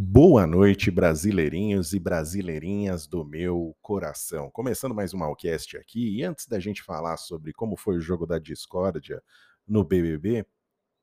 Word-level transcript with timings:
Boa 0.00 0.46
noite, 0.46 0.92
brasileirinhos 0.92 1.92
e 1.92 1.98
brasileirinhas 1.98 3.04
do 3.04 3.24
meu 3.24 3.76
coração. 3.82 4.48
Começando 4.48 4.94
mais 4.94 5.12
um 5.12 5.18
Malcast 5.18 5.76
aqui, 5.76 6.18
e 6.18 6.22
antes 6.22 6.46
da 6.46 6.60
gente 6.60 6.84
falar 6.84 7.16
sobre 7.16 7.52
como 7.52 7.76
foi 7.76 7.96
o 7.96 8.00
jogo 8.00 8.24
da 8.24 8.38
discórdia 8.38 9.20
no 9.66 9.82
BBB, 9.82 10.46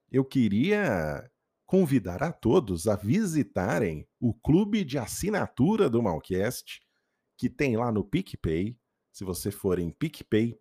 eu 0.09 0.23
queria 0.23 1.29
convidar 1.65 2.23
a 2.23 2.31
todos 2.31 2.87
a 2.87 2.95
visitarem 2.95 4.07
o 4.17 4.33
clube 4.33 4.85
de 4.85 4.97
assinatura 4.97 5.89
do 5.89 6.01
Malcast, 6.01 6.81
que 7.37 7.49
tem 7.49 7.75
lá 7.75 7.91
no 7.91 8.01
PicPay. 8.01 8.77
Se 9.11 9.25
você 9.25 9.51
for 9.51 9.77
em 9.77 9.89
picpay.me 9.89 10.53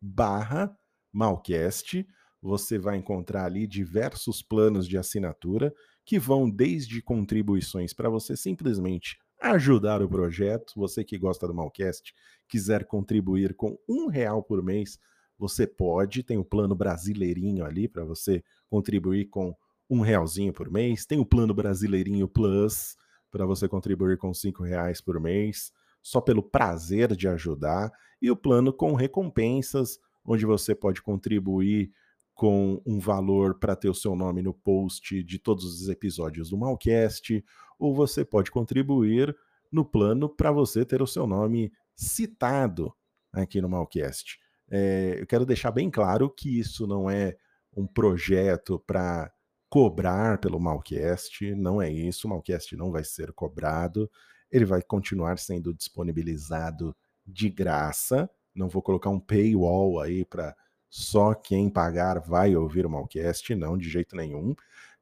barra 0.00 0.78
Malcast, 1.12 2.06
você 2.40 2.78
vai 2.78 2.98
encontrar 2.98 3.46
ali 3.46 3.66
diversos 3.66 4.42
planos 4.42 4.86
de 4.86 4.96
assinatura 4.96 5.74
que 6.04 6.18
vão 6.18 6.50
desde 6.50 7.00
contribuições 7.00 7.92
para 7.92 8.08
você 8.08 8.36
simplesmente 8.36 9.18
ajudar 9.40 10.02
o 10.02 10.08
projeto. 10.08 10.72
Você 10.76 11.02
que 11.04 11.18
gosta 11.18 11.46
do 11.46 11.54
Malcast, 11.54 12.14
quiser 12.48 12.84
contribuir 12.84 13.54
com 13.54 13.78
um 13.88 14.06
real 14.06 14.42
por 14.42 14.62
mês, 14.62 14.98
você 15.38 15.66
pode. 15.66 16.22
Tem 16.22 16.38
o 16.38 16.44
plano 16.44 16.74
brasileirinho 16.74 17.64
ali 17.64 17.88
para 17.88 18.04
você 18.04 18.42
contribuir 18.68 19.26
com 19.26 19.54
um 19.88 20.00
realzinho 20.00 20.52
por 20.52 20.70
mês. 20.70 21.06
Tem 21.06 21.18
o 21.18 21.26
plano 21.26 21.54
brasileirinho 21.54 22.28
Plus 22.28 22.96
para 23.30 23.44
você 23.44 23.68
contribuir 23.68 24.16
com 24.16 24.32
cinco 24.32 24.62
reais 24.62 25.00
por 25.00 25.18
mês, 25.20 25.72
só 26.00 26.20
pelo 26.20 26.42
prazer 26.42 27.16
de 27.16 27.26
ajudar. 27.28 27.92
E 28.22 28.30
o 28.30 28.36
plano 28.36 28.72
com 28.72 28.94
recompensas, 28.94 29.98
onde 30.24 30.46
você 30.46 30.74
pode 30.74 31.02
contribuir 31.02 31.92
com 32.34 32.82
um 32.84 32.98
valor 32.98 33.58
para 33.58 33.76
ter 33.76 33.88
o 33.88 33.94
seu 33.94 34.16
nome 34.16 34.42
no 34.42 34.52
post 34.52 35.22
de 35.22 35.38
todos 35.38 35.64
os 35.64 35.88
episódios 35.88 36.50
do 36.50 36.58
Malcast, 36.58 37.44
ou 37.78 37.94
você 37.94 38.24
pode 38.24 38.50
contribuir 38.50 39.34
no 39.70 39.84
plano 39.84 40.28
para 40.28 40.50
você 40.50 40.84
ter 40.84 41.00
o 41.00 41.06
seu 41.06 41.26
nome 41.26 41.72
citado 41.94 42.92
aqui 43.32 43.60
no 43.60 43.68
Malcast. 43.68 44.38
É, 44.68 45.18
eu 45.20 45.26
quero 45.26 45.46
deixar 45.46 45.70
bem 45.70 45.90
claro 45.90 46.28
que 46.28 46.58
isso 46.58 46.86
não 46.86 47.08
é 47.08 47.36
um 47.76 47.86
projeto 47.86 48.78
para 48.80 49.32
cobrar 49.68 50.38
pelo 50.38 50.60
Malcast, 50.60 51.54
não 51.54 51.82
é 51.82 51.90
isso, 51.90 52.26
o 52.26 52.30
Malcast 52.30 52.76
não 52.76 52.92
vai 52.92 53.04
ser 53.04 53.32
cobrado, 53.32 54.10
ele 54.50 54.64
vai 54.64 54.82
continuar 54.82 55.38
sendo 55.38 55.74
disponibilizado 55.74 56.96
de 57.26 57.48
graça, 57.48 58.30
não 58.54 58.68
vou 58.68 58.82
colocar 58.82 59.10
um 59.10 59.18
paywall 59.18 60.00
aí 60.00 60.24
para 60.24 60.54
só 60.96 61.34
quem 61.34 61.68
pagar 61.68 62.20
vai 62.20 62.54
ouvir 62.54 62.86
o 62.86 62.88
Malcast, 62.88 63.52
não 63.56 63.76
de 63.76 63.88
jeito 63.90 64.14
nenhum. 64.14 64.54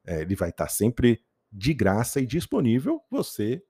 É, 0.03 0.21
ele 0.21 0.35
vai 0.35 0.49
estar 0.49 0.67
sempre 0.67 1.23
de 1.51 1.71
graça 1.71 2.19
e 2.19 2.25
disponível, 2.25 2.99
você 3.11 3.63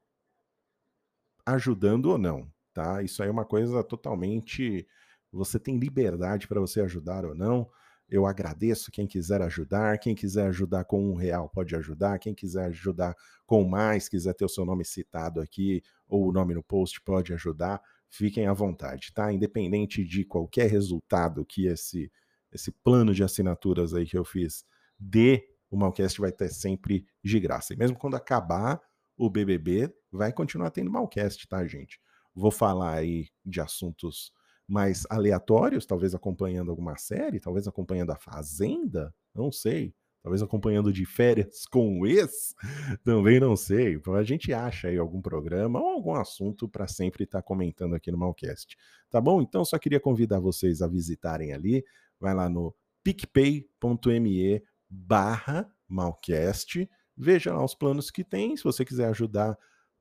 ajudando 1.45 2.05
ou 2.05 2.17
não, 2.17 2.49
tá? 2.73 3.03
Isso 3.03 3.21
aí 3.21 3.27
é 3.27 3.31
uma 3.31 3.43
coisa 3.43 3.83
totalmente. 3.83 4.87
Você 5.33 5.59
tem 5.59 5.77
liberdade 5.77 6.47
para 6.47 6.61
você 6.61 6.79
ajudar 6.79 7.25
ou 7.25 7.35
não. 7.35 7.69
Eu 8.07 8.25
agradeço 8.25 8.89
quem 8.89 9.05
quiser 9.05 9.41
ajudar. 9.41 9.99
Quem 9.99 10.15
quiser 10.15 10.47
ajudar 10.47 10.85
com 10.85 11.05
um 11.05 11.15
real 11.15 11.49
pode 11.49 11.75
ajudar. 11.75 12.19
Quem 12.19 12.33
quiser 12.33 12.67
ajudar 12.67 13.17
com 13.45 13.65
mais, 13.65 14.07
quiser 14.07 14.33
ter 14.33 14.45
o 14.45 14.49
seu 14.49 14.63
nome 14.63 14.85
citado 14.85 15.41
aqui 15.41 15.83
ou 16.07 16.29
o 16.29 16.31
nome 16.31 16.53
no 16.53 16.63
post, 16.63 17.01
pode 17.01 17.33
ajudar 17.33 17.81
fiquem 18.13 18.45
à 18.45 18.53
vontade, 18.53 19.11
tá? 19.11 19.33
Independente 19.33 20.03
de 20.03 20.23
qualquer 20.23 20.69
resultado 20.69 21.43
que 21.43 21.65
esse, 21.65 22.11
esse 22.51 22.71
plano 22.71 23.11
de 23.11 23.23
assinaturas 23.23 23.93
aí 23.93 24.05
que 24.05 24.15
eu 24.15 24.23
fiz 24.23 24.63
dê, 24.99 25.49
o 25.69 25.75
Malcast 25.75 26.21
vai 26.21 26.31
ter 26.31 26.49
sempre 26.49 27.07
de 27.23 27.39
graça. 27.39 27.73
E 27.73 27.75
mesmo 27.75 27.97
quando 27.97 28.15
acabar 28.15 28.79
o 29.17 29.29
BBB, 29.31 29.91
vai 30.11 30.31
continuar 30.31 30.69
tendo 30.69 30.91
Malcast, 30.91 31.47
tá, 31.47 31.65
gente? 31.65 31.99
Vou 32.35 32.51
falar 32.51 32.93
aí 32.93 33.29
de 33.43 33.59
assuntos 33.59 34.31
mais 34.67 35.05
aleatórios, 35.09 35.85
talvez 35.85 36.13
acompanhando 36.13 36.69
alguma 36.69 36.95
série, 36.97 37.39
talvez 37.39 37.67
acompanhando 37.67 38.11
a 38.11 38.15
Fazenda, 38.15 39.13
não 39.33 39.51
sei 39.51 39.93
talvez 40.23 40.41
acompanhando 40.41 40.91
de 40.91 41.05
férias 41.05 41.65
com 41.69 41.99
o 41.99 42.07
ex, 42.07 42.55
também 43.03 43.39
não 43.39 43.55
sei. 43.55 44.01
A 44.17 44.23
gente 44.23 44.53
acha 44.53 44.87
aí 44.87 44.97
algum 44.97 45.21
programa 45.21 45.79
ou 45.79 45.89
algum 45.89 46.15
assunto 46.15 46.67
para 46.67 46.87
sempre 46.87 47.25
estar 47.25 47.39
tá 47.39 47.43
comentando 47.43 47.93
aqui 47.93 48.09
no 48.09 48.17
Malcast. 48.17 48.77
Tá 49.09 49.19
bom? 49.19 49.41
Então 49.41 49.65
só 49.65 49.77
queria 49.77 49.99
convidar 49.99 50.39
vocês 50.39 50.81
a 50.81 50.87
visitarem 50.87 51.51
ali, 51.51 51.83
vai 52.19 52.33
lá 52.33 52.49
no 52.49 52.73
picpay.me 53.03 54.63
barra 54.89 55.69
Malcast, 55.87 56.89
veja 57.17 57.53
lá 57.53 57.63
os 57.63 57.75
planos 57.75 58.09
que 58.09 58.23
tem, 58.23 58.55
se 58.55 58.63
você 58.63 58.85
quiser 58.85 59.09
ajudar, 59.09 59.57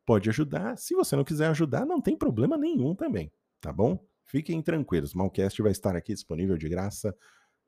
pode 0.07 0.31
ajudar. 0.31 0.79
Se 0.79 0.95
você 0.95 1.17
não 1.17 1.25
quiser 1.25 1.49
ajudar, 1.49 1.85
não 1.85 2.01
tem 2.01 2.17
problema 2.17 2.57
nenhum 2.57 2.95
também, 2.95 3.33
tá 3.61 3.73
bom? 3.73 4.07
Fiquem 4.25 4.63
tranquilos, 4.63 5.15
Malcast 5.15 5.61
vai 5.61 5.73
estar 5.73 5.97
aqui 5.97 6.15
disponível 6.15 6.57
de 6.57 6.69
graça 6.69 7.15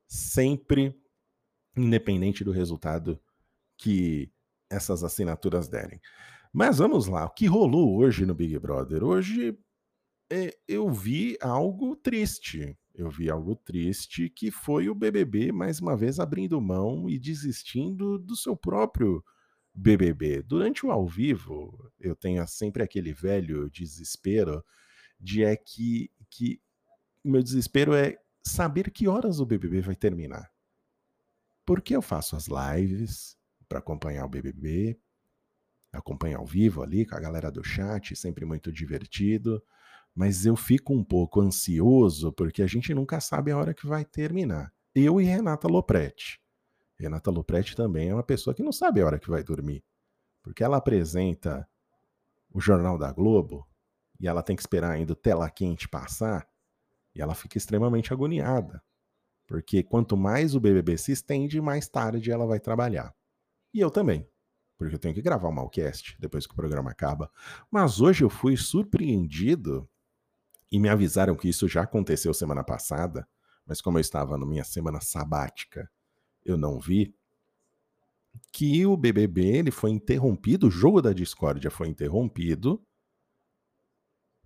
sempre 0.07 0.95
independente 1.75 2.43
do 2.43 2.51
resultado 2.51 3.19
que 3.77 4.31
essas 4.69 5.03
assinaturas 5.03 5.67
derem. 5.67 5.99
Mas 6.53 6.77
vamos 6.77 7.07
lá, 7.07 7.25
o 7.25 7.29
que 7.29 7.45
rolou 7.45 7.97
hoje 7.97 8.25
no 8.25 8.33
Big 8.33 8.57
Brother? 8.59 9.03
Hoje 9.03 9.57
é, 10.31 10.57
eu 10.67 10.89
vi 10.89 11.37
algo 11.41 11.95
triste. 11.95 12.77
Eu 12.93 13.09
vi 13.09 13.29
algo 13.29 13.55
triste 13.57 14.29
que 14.29 14.49
foi 14.49 14.87
o 14.87 14.95
BBB 14.95 15.51
mais 15.51 15.81
uma 15.81 15.97
vez 15.97 16.19
abrindo 16.19 16.61
mão 16.61 17.09
e 17.09 17.19
desistindo 17.19 18.17
do 18.17 18.35
seu 18.37 18.55
próprio 18.55 19.21
BBB. 19.73 20.41
Durante 20.43 20.85
o 20.85 20.91
ao 20.91 21.05
vivo, 21.05 21.91
eu 21.99 22.15
tenho 22.15 22.47
sempre 22.47 22.81
aquele 22.81 23.11
velho 23.11 23.69
desespero 23.69 24.63
de 25.19 25.43
é 25.43 25.57
que, 25.57 26.09
que 26.29 26.61
meu 27.23 27.43
desespero 27.43 27.93
é 27.93 28.17
saber 28.41 28.89
que 28.91 29.07
horas 29.07 29.39
o 29.41 29.45
BBB 29.45 29.81
vai 29.81 29.95
terminar. 29.95 30.49
Porque 31.65 31.95
eu 31.95 32.01
faço 32.01 32.35
as 32.35 32.47
lives 32.47 33.37
para 33.67 33.79
acompanhar 33.79 34.25
o 34.25 34.29
BBB, 34.29 34.99
acompanhar 35.91 36.37
ao 36.37 36.45
vivo 36.45 36.83
ali 36.83 37.05
com 37.05 37.15
a 37.15 37.19
galera 37.19 37.51
do 37.51 37.63
chat, 37.63 38.15
sempre 38.15 38.45
muito 38.45 38.71
divertido, 38.71 39.63
mas 40.13 40.45
eu 40.45 40.55
fico 40.55 40.93
um 40.93 41.03
pouco 41.03 41.41
ansioso 41.41 42.31
porque 42.31 42.61
a 42.61 42.67
gente 42.67 42.93
nunca 42.93 43.19
sabe 43.19 43.51
a 43.51 43.57
hora 43.57 43.73
que 43.73 43.87
vai 43.87 44.05
terminar. 44.05 44.73
Eu 44.93 45.19
e 45.19 45.25
Renata 45.25 45.67
Lopretti. 45.67 46.39
Renata 46.97 47.29
Lopretti 47.29 47.75
também 47.75 48.09
é 48.09 48.13
uma 48.13 48.23
pessoa 48.23 48.53
que 48.53 48.63
não 48.63 48.71
sabe 48.71 49.01
a 49.01 49.05
hora 49.05 49.19
que 49.19 49.29
vai 49.29 49.43
dormir, 49.43 49.83
porque 50.41 50.63
ela 50.63 50.77
apresenta 50.77 51.67
o 52.53 52.61
Jornal 52.61 52.97
da 52.97 53.11
Globo 53.11 53.67
e 54.19 54.27
ela 54.27 54.41
tem 54.41 54.55
que 54.55 54.61
esperar 54.61 54.91
ainda 54.91 55.11
o 55.11 55.15
tela 55.15 55.49
quente 55.49 55.89
passar 55.89 56.47
e 57.13 57.21
ela 57.21 57.35
fica 57.35 57.57
extremamente 57.57 58.13
agoniada. 58.13 58.81
Porque 59.47 59.83
quanto 59.83 60.17
mais 60.17 60.55
o 60.55 60.59
BBB 60.59 60.97
se 60.97 61.11
estende, 61.11 61.61
mais 61.61 61.87
tarde 61.87 62.31
ela 62.31 62.45
vai 62.45 62.59
trabalhar. 62.59 63.13
E 63.73 63.79
eu 63.79 63.91
também, 63.91 64.27
porque 64.77 64.95
eu 64.95 64.99
tenho 64.99 65.13
que 65.13 65.21
gravar 65.21 65.47
o 65.47 65.53
Malcast 65.53 66.17
depois 66.19 66.47
que 66.47 66.53
o 66.53 66.55
programa 66.55 66.91
acaba. 66.91 67.31
Mas 67.69 68.01
hoje 68.01 68.23
eu 68.23 68.29
fui 68.29 68.57
surpreendido 68.57 69.87
e 70.71 70.79
me 70.79 70.89
avisaram 70.89 71.35
que 71.35 71.47
isso 71.47 71.67
já 71.67 71.83
aconteceu 71.83 72.33
semana 72.33 72.63
passada, 72.63 73.27
mas 73.65 73.81
como 73.81 73.97
eu 73.97 74.01
estava 74.01 74.37
na 74.37 74.45
minha 74.45 74.63
semana 74.63 74.99
sabática, 74.99 75.89
eu 76.43 76.57
não 76.57 76.79
vi 76.79 77.15
que 78.51 78.85
o 78.85 78.97
BBB 78.97 79.45
ele 79.45 79.71
foi 79.71 79.91
interrompido, 79.91 80.67
o 80.67 80.71
jogo 80.71 81.01
da 81.01 81.13
discórdia 81.13 81.71
foi 81.71 81.87
interrompido 81.87 82.85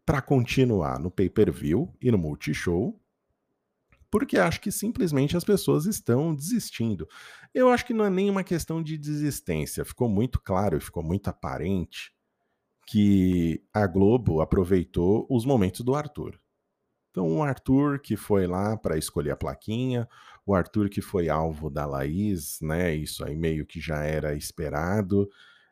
para 0.05 0.21
continuar 0.21 0.99
no 0.99 1.11
pay-per-view 1.11 1.95
e 2.01 2.11
no 2.11 2.17
multishow 2.17 2.98
porque 4.11 4.37
acho 4.37 4.61
que 4.61 4.71
simplesmente 4.71 5.37
as 5.37 5.43
pessoas 5.43 5.85
estão 5.85 6.33
desistindo. 6.33 7.07
Eu 7.53 7.69
acho 7.69 7.85
que 7.85 7.93
não 7.93 8.05
é 8.05 8.09
nem 8.09 8.29
uma 8.29 8.43
questão 8.43 8.81
de 8.81 8.97
desistência, 8.97 9.85
ficou 9.85 10.09
muito 10.09 10.41
claro 10.41 10.79
ficou 10.79 11.03
muito 11.03 11.29
aparente 11.29 12.11
que 12.88 13.63
a 13.71 13.85
Globo 13.85 14.41
aproveitou 14.41 15.27
os 15.29 15.45
momentos 15.45 15.81
do 15.81 15.94
Arthur. 15.94 16.39
Então, 17.11 17.38
o 17.38 17.44
Arthur 17.44 18.00
que 18.00 18.15
foi 18.15 18.47
lá 18.47 18.77
para 18.77 18.97
escolher 18.97 19.31
a 19.31 19.38
plaquinha, 19.38 20.07
o 20.45 20.55
Arthur 20.55 20.89
que 20.89 21.01
foi 21.01 21.29
alvo 21.29 21.69
da 21.69 21.85
Laís, 21.85 22.59
né? 22.62 22.95
Isso 22.95 23.23
aí 23.23 23.35
meio 23.35 23.65
que 23.65 23.79
já 23.79 24.03
era 24.03 24.35
esperado. 24.35 25.29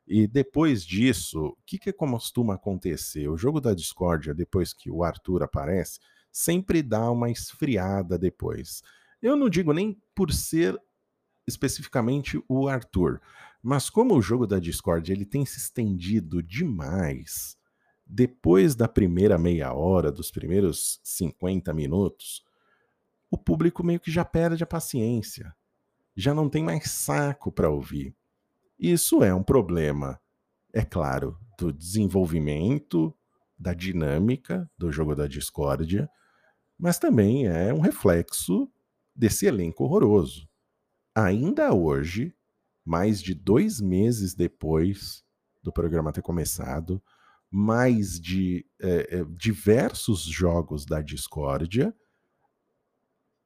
E 0.07 0.27
depois 0.27 0.85
disso, 0.85 1.39
o 1.47 1.57
que, 1.65 1.77
que 1.77 1.91
costuma 1.91 2.55
acontecer? 2.55 3.27
O 3.27 3.37
jogo 3.37 3.59
da 3.59 3.73
discórdia, 3.73 4.33
depois 4.33 4.73
que 4.73 4.89
o 4.89 5.03
Arthur 5.03 5.43
aparece, 5.43 5.99
sempre 6.37 6.83
dá 6.83 7.09
uma 7.09 7.31
esfriada 7.31 8.15
depois. 8.15 8.83
Eu 9.19 9.35
não 9.35 9.49
digo 9.49 9.73
nem 9.73 9.99
por 10.13 10.31
ser 10.31 10.79
especificamente 11.47 12.39
o 12.47 12.67
Arthur, 12.67 13.19
mas 13.61 13.89
como 13.89 14.15
o 14.15 14.21
jogo 14.21 14.45
da 14.45 14.59
Discord 14.59 15.11
ele 15.11 15.25
tem 15.25 15.45
se 15.45 15.57
estendido 15.57 16.43
demais, 16.43 17.57
depois 18.05 18.75
da 18.75 18.87
primeira 18.87 19.37
meia 19.37 19.73
hora, 19.73 20.11
dos 20.11 20.29
primeiros 20.29 20.99
50 21.03 21.73
minutos, 21.73 22.43
o 23.31 23.37
público 23.37 23.83
meio 23.83 23.99
que 23.99 24.11
já 24.11 24.23
perde 24.23 24.63
a 24.63 24.67
paciência, 24.67 25.55
já 26.15 26.35
não 26.35 26.47
tem 26.47 26.63
mais 26.63 26.91
saco 26.91 27.51
para 27.51 27.69
ouvir. 27.69 28.15
Isso 28.77 29.23
é 29.23 29.33
um 29.33 29.43
problema 29.43 30.21
é 30.71 30.85
claro, 30.85 31.35
do 31.57 31.73
desenvolvimento, 31.73 33.11
da 33.57 33.73
dinâmica 33.73 34.69
do 34.77 34.91
jogo 34.91 35.15
da 35.15 35.25
discórdia, 35.25 36.07
mas 36.77 36.99
também 36.99 37.47
é 37.47 37.73
um 37.73 37.79
reflexo 37.79 38.71
desse 39.15 39.45
elenco 39.45 39.83
horroroso. 39.83 40.47
Ainda 41.15 41.73
hoje, 41.73 42.35
mais 42.85 43.21
de 43.21 43.33
dois 43.33 43.81
meses 43.81 44.35
depois 44.35 45.23
do 45.63 45.71
programa 45.73 46.13
ter 46.13 46.21
começado, 46.21 47.01
mais 47.49 48.19
de 48.19 48.65
é, 48.79 49.23
diversos 49.31 50.21
jogos 50.21 50.85
da 50.85 51.01
discórdia, 51.01 51.95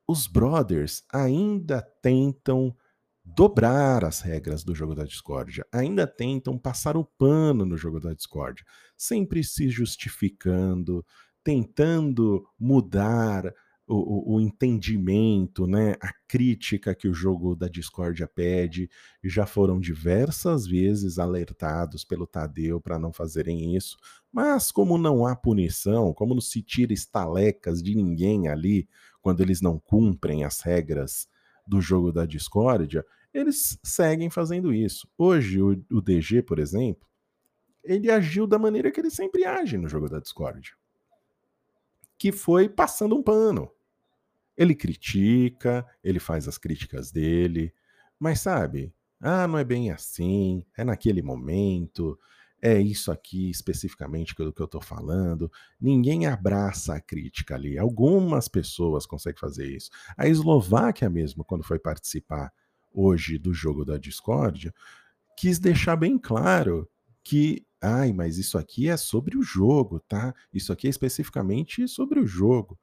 os 0.07 0.27
brothers 0.27 1.03
ainda 1.11 1.81
tentam 2.01 2.75
dobrar 3.23 4.03
as 4.03 4.19
regras 4.19 4.63
do 4.63 4.75
jogo 4.75 4.93
da 4.93 5.05
discórdia, 5.05 5.65
ainda 5.71 6.05
tentam 6.05 6.57
passar 6.57 6.97
o 6.97 7.05
pano 7.05 7.65
no 7.65 7.77
jogo 7.77 7.99
da 7.99 8.13
discórdia, 8.13 8.65
sempre 8.97 9.43
se 9.43 9.69
justificando, 9.69 11.05
tentando 11.43 12.45
mudar 12.59 13.53
o, 13.87 13.95
o, 13.95 14.35
o, 14.35 14.41
entendimento, 14.41 15.67
né, 15.67 15.95
a 16.01 16.13
crítica 16.27 16.95
que 16.95 17.09
o 17.09 17.13
jogo 17.13 17.55
da 17.55 17.67
discórdia 17.67 18.27
pede, 18.27 18.89
já 19.21 19.45
foram 19.45 19.79
diversas 19.79 20.65
vezes 20.65 21.19
alertados 21.19 22.05
pelo 22.05 22.25
Tadeu 22.25 22.79
para 22.79 22.97
não 22.97 23.11
fazerem 23.11 23.75
isso, 23.75 23.97
mas 24.31 24.71
como 24.71 24.97
não 24.97 25.25
há 25.25 25.35
punição, 25.35 26.13
como 26.13 26.33
não 26.33 26.41
se 26.41 26.61
tira 26.61 26.93
estalecas 26.93 27.83
de 27.83 27.93
ninguém 27.93 28.47
ali 28.47 28.87
quando 29.21 29.41
eles 29.41 29.61
não 29.61 29.77
cumprem 29.77 30.43
as 30.43 30.61
regras 30.61 31.27
do 31.67 31.81
jogo 31.81 32.11
da 32.11 32.25
discórdia, 32.25 33.05
eles 33.33 33.77
seguem 33.83 34.29
fazendo 34.29 34.73
isso. 34.73 35.07
Hoje, 35.17 35.61
o, 35.61 35.71
o 35.91 36.01
DG, 36.01 36.41
por 36.41 36.59
exemplo, 36.59 37.07
ele 37.83 38.11
agiu 38.11 38.45
da 38.47 38.59
maneira 38.59 38.91
que 38.91 38.99
ele 38.99 39.09
sempre 39.09 39.45
age 39.45 39.77
no 39.77 39.87
jogo 39.87 40.09
da 40.09 40.19
discórdia, 40.19 40.73
que 42.21 42.31
foi 42.31 42.69
passando 42.69 43.17
um 43.17 43.23
pano. 43.23 43.71
Ele 44.55 44.75
critica, 44.75 45.83
ele 46.03 46.19
faz 46.19 46.47
as 46.47 46.55
críticas 46.55 47.11
dele, 47.11 47.73
mas 48.19 48.41
sabe, 48.41 48.93
ah, 49.19 49.47
não 49.47 49.57
é 49.57 49.63
bem 49.63 49.89
assim, 49.89 50.63
é 50.77 50.83
naquele 50.83 51.23
momento, 51.23 52.19
é 52.61 52.79
isso 52.79 53.11
aqui 53.11 53.49
especificamente 53.49 54.35
do 54.35 54.53
que 54.53 54.61
eu 54.61 54.65
estou 54.65 54.79
falando. 54.79 55.51
Ninguém 55.79 56.27
abraça 56.27 56.93
a 56.93 57.01
crítica 57.01 57.55
ali. 57.55 57.75
Algumas 57.79 58.47
pessoas 58.47 59.07
conseguem 59.07 59.39
fazer 59.39 59.65
isso. 59.65 59.89
A 60.15 60.27
Eslováquia 60.27 61.09
mesmo, 61.09 61.43
quando 61.43 61.63
foi 61.63 61.79
participar 61.79 62.53
hoje 62.93 63.39
do 63.39 63.51
jogo 63.51 63.83
da 63.83 63.97
discórdia, 63.97 64.71
quis 65.35 65.57
deixar 65.57 65.95
bem 65.95 66.19
claro 66.19 66.87
que, 67.23 67.65
ai, 67.81 68.11
mas 68.13 68.37
isso 68.37 68.57
aqui 68.57 68.89
é 68.89 68.97
sobre 68.97 69.37
o 69.37 69.43
jogo, 69.43 69.99
tá? 69.99 70.33
Isso 70.53 70.71
aqui 70.73 70.87
é 70.87 70.89
especificamente 70.89 71.87
sobre 71.87 72.19
o 72.19 72.27
jogo. 72.27 72.79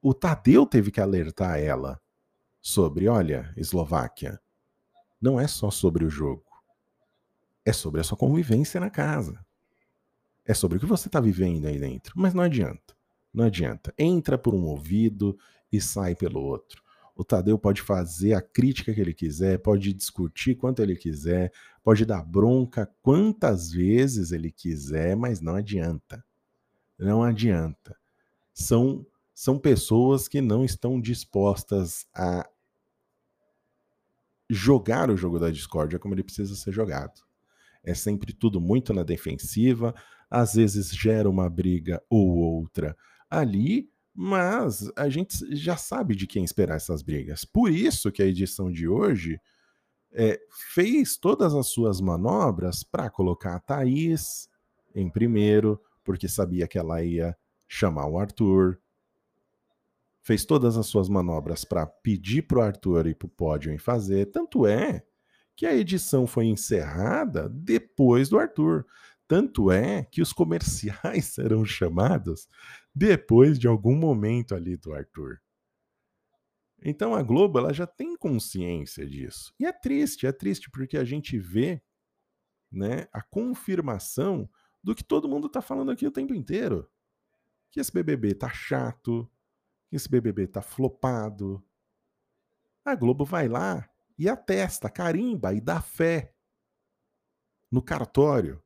O 0.00 0.12
Tadeu 0.14 0.66
teve 0.66 0.90
que 0.90 1.00
alertar 1.00 1.58
ela 1.58 2.00
sobre, 2.60 3.08
olha, 3.08 3.52
Eslováquia, 3.56 4.40
não 5.20 5.38
é 5.38 5.46
só 5.46 5.70
sobre 5.70 6.04
o 6.04 6.10
jogo 6.10 6.52
é 7.64 7.72
sobre 7.72 8.00
a 8.00 8.04
sua 8.04 8.18
convivência 8.18 8.80
na 8.80 8.90
casa. 8.90 9.38
É 10.44 10.52
sobre 10.52 10.76
o 10.76 10.80
que 10.80 10.86
você 10.86 11.08
está 11.08 11.20
vivendo 11.20 11.66
aí 11.66 11.78
dentro. 11.78 12.12
Mas 12.16 12.34
não 12.34 12.42
adianta. 12.42 12.94
Não 13.32 13.44
adianta. 13.44 13.94
Entra 13.96 14.36
por 14.36 14.54
um 14.54 14.64
ouvido 14.64 15.38
e 15.70 15.80
sai 15.80 16.14
pelo 16.14 16.40
outro. 16.40 16.82
O 17.14 17.22
Tadeu 17.22 17.58
pode 17.58 17.80
fazer 17.80 18.34
a 18.34 18.42
crítica 18.42 18.92
que 18.92 19.00
ele 19.00 19.14
quiser, 19.14 19.58
pode 19.58 19.92
discutir 19.92 20.56
quanto 20.56 20.82
ele 20.82 20.96
quiser, 20.96 21.52
pode 21.82 22.04
dar 22.04 22.22
bronca 22.22 22.90
quantas 23.02 23.70
vezes 23.70 24.32
ele 24.32 24.50
quiser, 24.50 25.16
mas 25.16 25.40
não 25.40 25.56
adianta. 25.56 26.24
Não 26.98 27.22
adianta. 27.22 27.96
São, 28.54 29.04
são 29.34 29.58
pessoas 29.58 30.28
que 30.28 30.40
não 30.40 30.64
estão 30.64 31.00
dispostas 31.00 32.06
a 32.14 32.48
jogar 34.48 35.10
o 35.10 35.16
jogo 35.16 35.38
da 35.38 35.50
discórdia 35.50 35.98
como 35.98 36.14
ele 36.14 36.22
precisa 36.22 36.54
ser 36.54 36.72
jogado 36.72 37.22
é 37.84 37.94
sempre 37.94 38.32
tudo 38.32 38.60
muito 38.60 38.92
na 38.92 39.02
defensiva, 39.02 39.94
às 40.30 40.54
vezes 40.54 40.90
gera 40.90 41.28
uma 41.28 41.48
briga 41.50 42.02
ou 42.08 42.36
outra 42.36 42.96
ali, 43.28 43.90
mas 44.14 44.90
a 44.96 45.08
gente 45.08 45.36
já 45.54 45.76
sabe 45.76 46.14
de 46.14 46.26
quem 46.26 46.44
esperar 46.44 46.76
essas 46.76 47.02
brigas. 47.02 47.44
Por 47.44 47.70
isso 47.70 48.12
que 48.12 48.22
a 48.22 48.26
edição 48.26 48.70
de 48.70 48.86
hoje 48.86 49.40
é, 50.14 50.40
fez 50.72 51.16
todas 51.16 51.54
as 51.54 51.68
suas 51.68 52.00
manobras 52.00 52.82
para 52.82 53.10
colocar 53.10 53.56
a 53.56 53.60
Thaís 53.60 54.48
em 54.94 55.08
primeiro, 55.08 55.80
porque 56.04 56.28
sabia 56.28 56.68
que 56.68 56.78
ela 56.78 57.02
ia 57.02 57.36
chamar 57.66 58.06
o 58.06 58.18
Arthur. 58.18 58.78
Fez 60.22 60.44
todas 60.44 60.76
as 60.76 60.86
suas 60.86 61.08
manobras 61.08 61.64
para 61.64 61.86
pedir 61.86 62.42
para 62.42 62.58
o 62.58 62.62
Arthur 62.62 63.06
ir 63.06 63.14
para 63.14 63.26
o 63.26 63.30
pódio 63.30 63.72
em 63.72 63.78
fazer. 63.78 64.26
Tanto 64.26 64.66
é 64.66 65.02
que 65.56 65.66
a 65.66 65.74
edição 65.74 66.26
foi 66.26 66.46
encerrada 66.46 67.48
depois 67.48 68.28
do 68.28 68.38
Arthur. 68.38 68.86
Tanto 69.26 69.70
é 69.70 70.04
que 70.04 70.20
os 70.20 70.32
comerciais 70.32 71.26
serão 71.34 71.64
chamados 71.64 72.46
depois 72.94 73.58
de 73.58 73.66
algum 73.66 73.96
momento 73.96 74.54
ali 74.54 74.76
do 74.76 74.92
Arthur. 74.92 75.40
Então 76.84 77.14
a 77.14 77.22
Globo 77.22 77.58
ela 77.58 77.72
já 77.72 77.86
tem 77.86 78.16
consciência 78.16 79.06
disso. 79.06 79.54
E 79.58 79.64
é 79.64 79.72
triste, 79.72 80.26
é 80.26 80.32
triste 80.32 80.70
porque 80.70 80.96
a 80.96 81.04
gente 81.04 81.38
vê 81.38 81.82
né, 82.70 83.06
a 83.12 83.22
confirmação 83.22 84.48
do 84.82 84.94
que 84.94 85.04
todo 85.04 85.28
mundo 85.28 85.46
está 85.46 85.62
falando 85.62 85.92
aqui 85.92 86.06
o 86.06 86.10
tempo 86.10 86.34
inteiro. 86.34 86.90
Que 87.70 87.80
esse 87.80 87.92
BBB 87.92 88.34
tá 88.34 88.50
chato, 88.50 89.30
que 89.88 89.96
esse 89.96 90.08
BBB 90.08 90.48
tá 90.48 90.60
flopado. 90.60 91.64
A 92.84 92.94
Globo 92.94 93.24
vai 93.24 93.48
lá 93.48 93.88
e 94.18 94.28
atesta, 94.28 94.90
carimba 94.90 95.54
e 95.54 95.60
dá 95.60 95.80
fé 95.80 96.34
no 97.70 97.80
cartório 97.80 98.62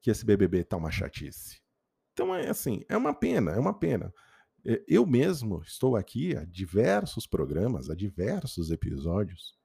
que 0.00 0.10
esse 0.10 0.24
BBB 0.24 0.64
tá 0.64 0.76
uma 0.76 0.90
chatice. 0.90 1.60
Então 2.12 2.34
é 2.34 2.48
assim, 2.48 2.84
é 2.88 2.96
uma 2.96 3.14
pena, 3.14 3.52
é 3.52 3.58
uma 3.58 3.76
pena. 3.76 4.12
Eu 4.86 5.06
mesmo 5.06 5.62
estou 5.62 5.96
aqui 5.96 6.36
a 6.36 6.44
diversos 6.44 7.26
programas, 7.26 7.88
a 7.88 7.94
diversos 7.94 8.70
episódios, 8.70 9.56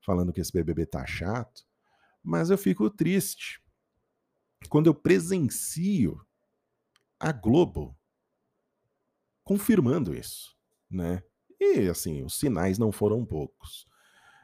falando 0.00 0.32
que 0.32 0.40
esse 0.40 0.52
BBB 0.52 0.86
tá 0.86 1.06
chato, 1.06 1.64
mas 2.22 2.50
eu 2.50 2.58
fico 2.58 2.90
triste 2.90 3.62
quando 4.68 4.86
eu 4.86 4.94
presencio 4.94 6.20
a 7.18 7.32
Globo 7.32 7.96
confirmando 9.44 10.14
isso, 10.14 10.56
né? 10.90 11.22
E 11.58 11.88
assim, 11.88 12.22
os 12.24 12.38
sinais 12.38 12.78
não 12.78 12.90
foram 12.90 13.24
poucos. 13.24 13.86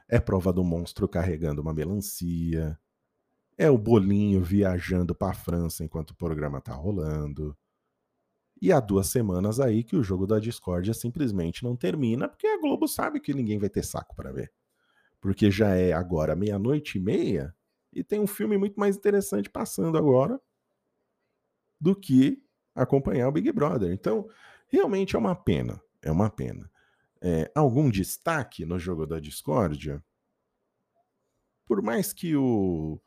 É 0.07 0.19
prova 0.19 0.51
do 0.51 0.63
monstro 0.63 1.07
carregando 1.07 1.61
uma 1.61 1.73
melancia. 1.73 2.79
É 3.57 3.69
o 3.69 3.77
bolinho 3.77 4.41
viajando 4.41 5.13
para 5.13 5.31
a 5.31 5.35
França 5.35 5.83
enquanto 5.83 6.11
o 6.11 6.15
programa 6.15 6.61
tá 6.61 6.73
rolando. 6.73 7.55
E 8.61 8.71
há 8.71 8.79
duas 8.79 9.07
semanas 9.07 9.59
aí 9.59 9.83
que 9.83 9.95
o 9.95 10.03
jogo 10.03 10.27
da 10.27 10.39
discórdia 10.39 10.93
simplesmente 10.93 11.63
não 11.63 11.75
termina, 11.75 12.27
porque 12.27 12.47
a 12.47 12.59
Globo 12.59 12.87
sabe 12.87 13.19
que 13.19 13.33
ninguém 13.33 13.57
vai 13.57 13.69
ter 13.69 13.83
saco 13.83 14.15
para 14.15 14.31
ver. 14.31 14.51
Porque 15.21 15.49
já 15.49 15.75
é 15.75 15.93
agora 15.93 16.35
meia-noite 16.35 16.97
e 16.97 17.01
meia 17.01 17.55
e 17.91 18.03
tem 18.03 18.19
um 18.19 18.27
filme 18.27 18.57
muito 18.57 18.79
mais 18.79 18.95
interessante 18.95 19.49
passando 19.49 19.97
agora 19.97 20.39
do 21.79 21.95
que 21.95 22.41
acompanhar 22.75 23.27
o 23.27 23.31
Big 23.31 23.51
Brother. 23.51 23.91
Então, 23.91 24.27
realmente 24.67 25.15
é 25.15 25.19
uma 25.19 25.35
pena. 25.35 25.81
É 26.01 26.11
uma 26.11 26.29
pena 26.29 26.69
é, 27.21 27.51
algum 27.53 27.89
destaque 27.89 28.65
no 28.65 28.79
jogo 28.79 29.05
da 29.05 29.19
discórdia? 29.19 30.03
Por 31.65 31.81
mais 31.81 32.13
que 32.13 32.35
o 32.35 32.99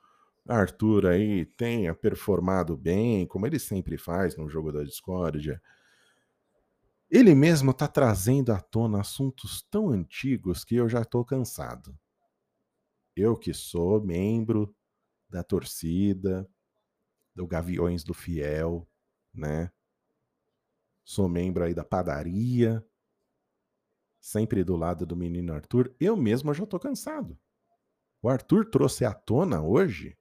Arthur 0.48 1.06
aí 1.06 1.44
tenha 1.44 1.94
performado 1.94 2.76
bem, 2.76 3.26
como 3.26 3.46
ele 3.46 3.58
sempre 3.58 3.96
faz 3.96 4.36
no 4.36 4.48
jogo 4.48 4.72
da 4.72 4.82
discórdia, 4.82 5.62
ele 7.08 7.34
mesmo 7.34 7.70
está 7.70 7.86
trazendo 7.86 8.52
à 8.52 8.60
tona 8.60 9.00
assuntos 9.00 9.62
tão 9.70 9.90
antigos 9.90 10.64
que 10.64 10.74
eu 10.74 10.88
já 10.88 11.02
estou 11.02 11.24
cansado. 11.24 11.96
Eu 13.14 13.36
que 13.36 13.52
sou 13.52 14.02
membro 14.02 14.74
da 15.28 15.44
torcida, 15.44 16.48
do 17.34 17.46
Gaviões 17.46 18.02
do 18.02 18.14
Fiel, 18.14 18.88
né? 19.32 19.70
Sou 21.04 21.28
membro 21.28 21.64
aí 21.64 21.74
da 21.74 21.84
padaria, 21.84 22.84
sempre 24.20 24.64
do 24.64 24.76
lado 24.76 25.04
do 25.04 25.16
menino 25.16 25.52
Arthur, 25.52 25.94
eu 26.00 26.16
mesmo 26.16 26.54
já 26.54 26.64
estou 26.64 26.80
cansado. 26.80 27.38
O 28.22 28.28
Arthur 28.28 28.70
trouxe 28.70 29.04
à 29.04 29.12
tona 29.12 29.62
hoje 29.62 30.16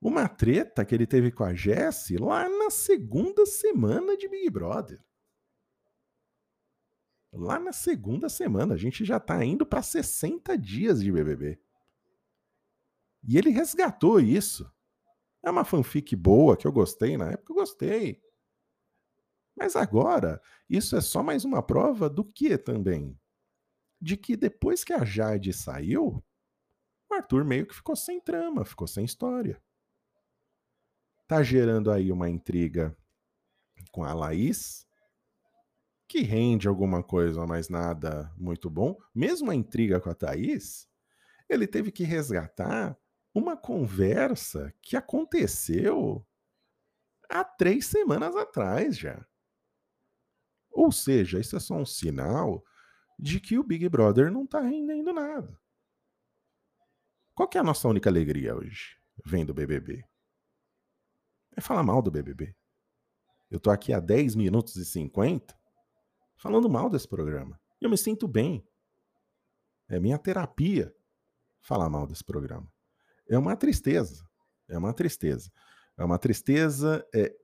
uma 0.00 0.28
treta 0.28 0.84
que 0.84 0.94
ele 0.94 1.06
teve 1.06 1.30
com 1.30 1.44
a 1.44 1.54
Jessie 1.54 2.18
lá 2.18 2.48
na 2.48 2.70
segunda 2.70 3.46
semana 3.46 4.16
de 4.16 4.28
Big 4.28 4.50
Brother. 4.50 5.02
Lá 7.32 7.58
na 7.58 7.72
segunda 7.72 8.28
semana, 8.28 8.74
a 8.74 8.76
gente 8.76 9.04
já 9.04 9.18
está 9.18 9.44
indo 9.44 9.66
para 9.66 9.82
60 9.82 10.56
dias 10.56 11.02
de 11.02 11.12
BBB. 11.12 11.60
E 13.22 13.36
ele 13.36 13.50
resgatou 13.50 14.20
isso. 14.20 14.70
É 15.42 15.50
uma 15.50 15.64
fanfic 15.64 16.16
boa 16.16 16.56
que 16.56 16.66
eu 16.66 16.72
gostei 16.72 17.16
na 17.16 17.32
época, 17.32 17.52
eu 17.52 17.56
gostei. 17.56 18.22
Mas 19.56 19.74
agora, 19.76 20.40
isso 20.68 20.96
é 20.96 21.00
só 21.00 21.22
mais 21.22 21.44
uma 21.44 21.62
prova 21.62 22.08
do 22.08 22.24
que 22.24 22.56
também? 22.58 23.18
De 24.00 24.16
que 24.16 24.36
depois 24.36 24.84
que 24.84 24.92
a 24.92 25.04
Jade 25.04 25.52
saiu, 25.52 26.22
o 27.10 27.14
Arthur 27.14 27.44
meio 27.44 27.66
que 27.66 27.74
ficou 27.74 27.96
sem 27.96 28.20
trama, 28.20 28.64
ficou 28.64 28.86
sem 28.86 29.04
história. 29.04 29.62
Tá 31.26 31.42
gerando 31.42 31.90
aí 31.90 32.12
uma 32.12 32.28
intriga 32.28 32.96
com 33.90 34.04
a 34.04 34.14
Laís, 34.14 34.86
que 36.08 36.20
rende 36.20 36.68
alguma 36.68 37.02
coisa, 37.02 37.44
mas 37.46 37.68
nada 37.68 38.32
muito 38.36 38.70
bom. 38.70 38.96
Mesmo 39.14 39.50
a 39.50 39.54
intriga 39.54 40.00
com 40.00 40.08
a 40.08 40.14
Thaís, 40.14 40.88
ele 41.48 41.66
teve 41.66 41.90
que 41.90 42.04
resgatar 42.04 42.96
uma 43.34 43.56
conversa 43.56 44.72
que 44.80 44.96
aconteceu 44.96 46.24
há 47.28 47.44
três 47.44 47.86
semanas 47.86 48.36
atrás 48.36 48.96
já. 48.96 49.26
Ou 50.70 50.92
seja, 50.92 51.40
isso 51.40 51.56
é 51.56 51.60
só 51.60 51.74
um 51.74 51.86
sinal 51.86 52.64
de 53.18 53.40
que 53.40 53.58
o 53.58 53.64
Big 53.64 53.88
Brother 53.88 54.30
não 54.30 54.44
está 54.44 54.60
rendendo 54.60 55.12
nada. 55.12 55.58
Qual 57.34 57.48
que 57.48 57.58
é 57.58 57.60
a 57.60 57.64
nossa 57.64 57.88
única 57.88 58.08
alegria 58.08 58.54
hoje, 58.54 58.96
vendo 59.24 59.50
o 59.50 59.54
BBB? 59.54 60.04
É 61.56 61.60
falar 61.60 61.82
mal 61.82 62.02
do 62.02 62.10
BBB. 62.10 62.54
Eu 63.50 63.58
tô 63.58 63.70
aqui 63.70 63.92
há 63.92 63.98
10 63.98 64.34
minutos 64.34 64.76
e 64.76 64.84
50 64.84 65.56
falando 66.36 66.68
mal 66.68 66.90
desse 66.90 67.08
programa. 67.08 67.58
E 67.80 67.84
eu 67.84 67.90
me 67.90 67.96
sinto 67.96 68.28
bem. 68.28 68.66
É 69.88 69.98
minha 69.98 70.18
terapia 70.18 70.94
falar 71.60 71.88
mal 71.88 72.06
desse 72.06 72.22
programa. 72.22 72.70
É 73.28 73.38
uma 73.38 73.56
tristeza. 73.56 74.28
É 74.68 74.76
uma 74.76 74.92
tristeza. 74.92 75.50
É 75.96 76.04
uma 76.04 76.18
tristeza. 76.18 77.06
É, 77.14 77.34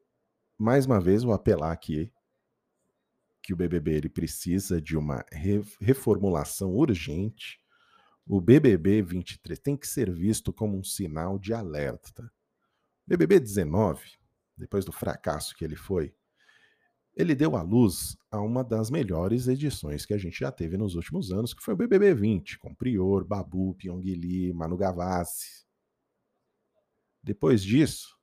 mais 0.59 0.87
uma 0.87 1.01
vez, 1.01 1.23
vou 1.23 1.33
apelar 1.33 1.73
aqui 1.73 2.13
que 3.43 3.53
o 3.53 3.57
BBB 3.57 3.95
ele 3.95 4.09
precisa 4.09 4.81
de 4.81 4.97
uma 4.97 5.25
reformulação 5.81 6.75
urgente. 6.75 7.61
O 8.27 8.41
BBB 8.41 9.03
23 9.03 9.59
tem 9.59 9.77
que 9.77 9.89
ser 9.89 10.13
visto 10.13 10.53
como 10.53 10.79
um 10.79 10.85
sinal 10.85 11.39
de 11.39 11.53
alerta. 11.53 12.31
BBB 13.07 13.41
19, 13.41 14.01
depois 14.57 14.85
do 14.85 14.93
fracasso 14.93 15.55
que 15.57 15.65
ele 15.65 15.77
foi, 15.77 16.15
ele 17.15 17.35
deu 17.35 17.57
à 17.57 17.63
luz 17.63 18.17
a 18.31 18.41
uma 18.41 18.65
das 18.65 18.91
melhores 18.91 19.47
edições 19.47 20.07
que 20.07 20.15
a 20.15 20.19
gente 20.19 20.41
já 20.41 20.51
teve 20.51 20.79
nos 20.79 20.95
últimos 20.95 21.31
anos, 21.31 21.53
que 21.53 21.63
foi 21.63 21.75
o 21.75 21.77
BBB 21.77 22.15
20, 22.15 22.59
com 22.59 22.75
Prior, 22.75 23.25
Babu, 23.25 23.75
Pyongyi, 23.75 24.53
Manu 24.53 24.77
Gavassi. 24.77 25.67
Depois 27.23 27.63
disso, 27.63 28.17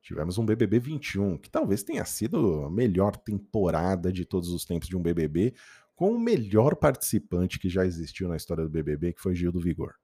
tivemos 0.00 0.38
um 0.38 0.46
BBB 0.46 0.78
21, 0.78 1.36
que 1.36 1.50
talvez 1.50 1.82
tenha 1.82 2.04
sido 2.04 2.64
a 2.64 2.70
melhor 2.70 3.16
temporada 3.16 4.10
de 4.10 4.24
todos 4.24 4.48
os 4.48 4.64
tempos 4.64 4.88
de 4.88 4.96
um 4.96 5.02
BBB, 5.02 5.54
com 5.94 6.12
o 6.12 6.18
melhor 6.18 6.76
participante 6.76 7.58
que 7.58 7.68
já 7.68 7.84
existiu 7.84 8.28
na 8.28 8.36
história 8.36 8.64
do 8.64 8.70
BBB, 8.70 9.12
que 9.12 9.20
foi 9.20 9.34
Gil 9.34 9.52
do 9.52 9.60
Vigor. 9.60 9.94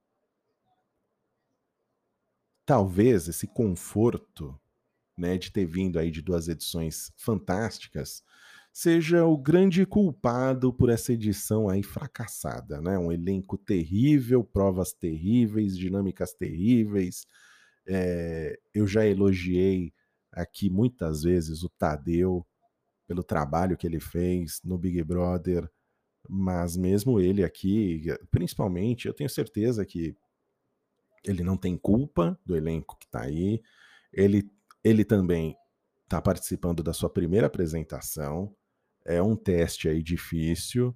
Talvez 2.65 3.27
esse 3.27 3.47
conforto 3.47 4.59
né, 5.17 5.37
de 5.37 5.51
ter 5.51 5.65
vindo 5.65 5.99
aí 5.99 6.09
de 6.09 6.21
duas 6.21 6.47
edições 6.47 7.11
fantásticas 7.17 8.23
seja 8.71 9.25
o 9.25 9.37
grande 9.37 9.85
culpado 9.85 10.73
por 10.73 10.89
essa 10.89 11.13
edição 11.13 11.69
aí 11.69 11.83
fracassada, 11.83 12.81
né? 12.81 12.97
Um 12.97 13.11
elenco 13.11 13.55
terrível, 13.55 14.43
provas 14.43 14.91
terríveis, 14.93 15.77
dinâmicas 15.77 16.33
terríveis, 16.33 17.27
é, 17.87 18.57
eu 18.73 18.87
já 18.87 19.05
elogiei 19.05 19.93
aqui 20.31 20.69
muitas 20.69 21.23
vezes 21.23 21.63
o 21.63 21.69
Tadeu 21.69 22.45
pelo 23.07 23.23
trabalho 23.23 23.77
que 23.77 23.85
ele 23.85 23.99
fez 23.99 24.61
no 24.63 24.77
Big 24.77 25.03
Brother, 25.03 25.69
mas 26.27 26.77
mesmo 26.77 27.19
ele 27.19 27.43
aqui, 27.43 28.03
principalmente, 28.31 29.07
eu 29.07 29.13
tenho 29.13 29.29
certeza 29.29 29.85
que 29.85 30.15
ele 31.23 31.43
não 31.43 31.57
tem 31.57 31.77
culpa 31.77 32.37
do 32.45 32.55
elenco 32.55 32.97
que 32.99 33.05
está 33.05 33.21
aí. 33.23 33.61
Ele, 34.11 34.49
ele 34.83 35.05
também 35.05 35.55
está 36.03 36.21
participando 36.21 36.83
da 36.83 36.93
sua 36.93 37.09
primeira 37.09 37.47
apresentação. 37.47 38.55
É 39.05 39.21
um 39.21 39.35
teste 39.35 39.89
aí 39.89 40.01
difícil. 40.01 40.95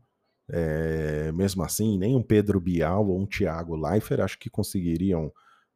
É, 0.50 1.32
mesmo 1.34 1.64
assim, 1.64 1.98
nem 1.98 2.16
um 2.16 2.24
Pedro 2.24 2.60
Bial 2.60 3.08
ou 3.08 3.20
um 3.20 3.26
Thiago 3.26 3.76
Leifert 3.76 4.22
acho 4.22 4.40
que 4.40 4.50
conseguiriam 4.50 5.32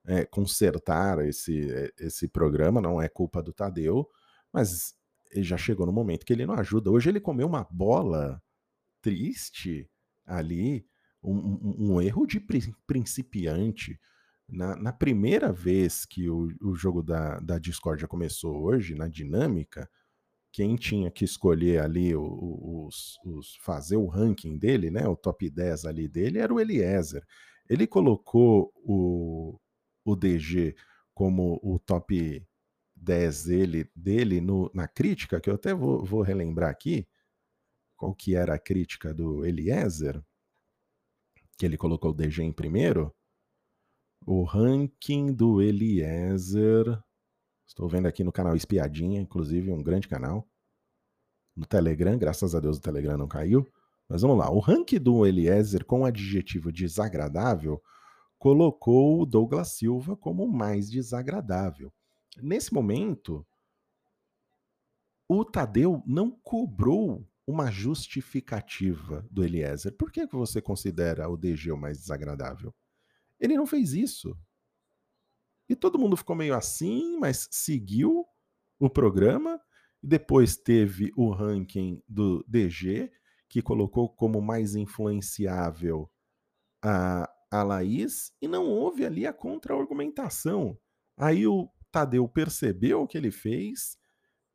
é, 0.05 0.25
consertar 0.25 1.20
esse, 1.27 1.70
eh, 1.70 1.91
esse 2.00 2.27
programa, 2.27 2.81
não 2.81 3.01
é 3.01 3.10
culpa 3.10 3.43
do 3.43 3.53
Tadeu, 3.53 4.08
mas 4.51 4.96
já 5.36 5.58
chegou 5.58 5.86
no 5.86 5.91
momento 5.91 6.25
que 6.25 6.34
ele 6.34 6.46
não 6.46 6.55
ajuda. 6.55 6.89
Hoje 6.89 7.10
ele 7.10 7.20
comeu 7.20 7.48
uma 7.48 7.67
bola 7.70 8.41
triste 9.01 9.89
ali, 10.25 10.86
um, 11.24 11.36
um, 11.36 11.93
um 11.93 12.01
erro 12.01 12.25
de 12.25 12.41
principiante. 12.88 14.00
Na, 14.51 14.75
na, 14.75 14.91
primeira 14.91 15.51
vez 15.51 16.05
que 16.05 16.29
o, 16.29 16.50
o 16.62 16.75
jogo 16.75 17.01
da, 17.01 17.39
da 17.39 17.58
Discordia 17.58 18.08
começou 18.08 18.62
hoje, 18.63 18.93
na 18.93 19.08
dinâmica, 19.08 19.89
quem 20.51 20.75
tinha 20.75 21.10
que 21.10 21.24
escolher 21.24 21.81
ali 21.81 22.13
os, 22.13 23.17
os, 23.24 23.55
fazer 23.62 23.96
o 23.96 24.08
ranking 24.08 24.58
dele, 24.58 24.91
né, 24.91 25.08
o 25.08 25.15
top 25.15 25.50
10 25.50 25.86
ali 25.86 26.08
dele, 26.10 26.39
era 26.39 26.53
o 26.53 26.60
Eliezer. 26.60 27.25
Ele 27.70 27.88
colocou 27.88 28.74
o, 28.75 29.58
o 30.03 30.15
DG 30.15 30.75
como 31.13 31.58
o 31.63 31.79
top 31.79 32.46
10 32.98 33.43
dele, 33.46 33.89
dele 33.96 34.41
no, 34.41 34.70
na 34.74 34.88
crítica, 34.88 35.39
que 35.39 35.50
eu 35.50 35.55
até 35.55 35.74
vou, 35.74 36.03
vou 36.03 36.22
relembrar 36.22 36.70
aqui, 36.70 37.08
qual 37.96 38.13
que 38.13 38.36
era 38.36 38.55
a 38.55 38.60
crítica 38.60 39.13
do 39.13 39.46
Eliezer, 39.46 40.22
que 41.58 41.65
ele 41.65 41.77
colocou 41.77 42.12
o 42.12 42.13
DG 42.13 42.43
em 42.43 42.51
primeiro, 42.51 43.15
o 44.25 44.43
ranking 44.43 45.33
do 45.33 45.61
Eliezer, 45.61 47.01
estou 47.67 47.89
vendo 47.89 48.07
aqui 48.07 48.23
no 48.23 48.31
canal 48.31 48.55
Espiadinha, 48.55 49.19
inclusive 49.19 49.71
um 49.71 49.81
grande 49.81 50.07
canal, 50.07 50.47
no 51.55 51.65
Telegram, 51.65 52.17
graças 52.17 52.55
a 52.55 52.59
Deus 52.59 52.77
o 52.77 52.81
Telegram 52.81 53.17
não 53.17 53.27
caiu, 53.27 53.67
mas 54.07 54.21
vamos 54.21 54.37
lá, 54.37 54.49
o 54.51 54.59
ranking 54.59 54.99
do 54.99 55.25
Eliezer 55.25 55.85
com 55.85 56.01
o 56.01 56.05
adjetivo 56.05 56.71
desagradável 56.71 57.81
colocou 58.37 59.21
o 59.21 59.25
Douglas 59.25 59.73
Silva 59.73 60.15
como 60.15 60.47
mais 60.47 60.89
desagradável. 60.89 61.93
Nesse 62.41 62.73
momento, 62.73 63.45
o 65.27 65.45
Tadeu 65.45 66.01
não 66.05 66.31
cobrou 66.31 67.27
uma 67.45 67.69
justificativa 67.69 69.25
do 69.29 69.43
Eliezer. 69.43 69.93
Por 69.93 70.11
que 70.11 70.25
você 70.25 70.61
considera 70.61 71.29
o 71.29 71.37
DG 71.37 71.71
o 71.71 71.77
mais 71.77 71.99
desagradável? 71.99 72.73
Ele 73.41 73.57
não 73.57 73.65
fez 73.65 73.93
isso. 73.93 74.38
E 75.67 75.75
todo 75.75 75.98
mundo 75.98 76.15
ficou 76.15 76.36
meio 76.36 76.53
assim, 76.53 77.17
mas 77.17 77.48
seguiu 77.51 78.25
o 78.79 78.89
programa. 78.89 79.60
E 80.03 80.07
depois 80.07 80.55
teve 80.55 81.12
o 81.15 81.31
ranking 81.31 82.01
do 82.07 82.45
DG, 82.48 83.12
que 83.50 83.62
colocou 83.62 84.07
como 84.07 84.41
mais 84.41 84.75
influenciável 84.75 86.10
a, 86.83 87.29
a 87.51 87.63
Laís 87.63 88.31
e 88.41 88.48
não 88.48 88.65
houve 88.67 89.05
ali 89.05 89.25
a 89.25 89.33
contra-argumentação. 89.33 90.77
Aí 91.17 91.45
o 91.45 91.69
Tadeu 91.91 92.27
percebeu 92.27 93.01
o 93.01 93.07
que 93.07 93.17
ele 93.17 93.31
fez, 93.31 93.98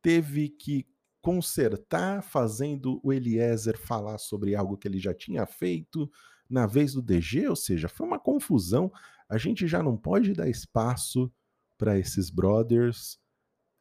teve 0.01 0.49
que 0.49 0.87
consertar, 1.21 2.23
fazendo 2.23 2.99
o 3.03 3.11
Eliezer 3.11 3.77
falar 3.77 4.17
sobre 4.17 4.55
algo 4.55 4.77
que 4.77 4.87
ele 4.87 4.99
já 4.99 5.13
tinha 5.13 5.45
feito 5.45 6.09
na 6.49 6.65
vez 6.65 6.93
do 6.93 7.01
DG, 7.01 7.47
ou 7.47 7.55
seja, 7.55 7.87
foi 7.87 8.05
uma 8.05 8.19
confusão. 8.19 8.91
A 9.27 9.37
gente 9.37 9.67
já 9.67 9.81
não 9.83 9.97
pode 9.97 10.33
dar 10.33 10.49
espaço 10.49 11.31
para 11.77 11.97
esses 11.97 12.29
brothers 12.29 13.19